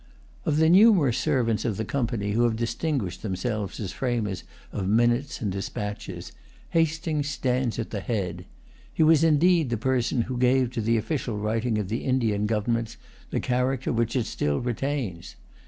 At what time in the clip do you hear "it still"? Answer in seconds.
14.15-14.59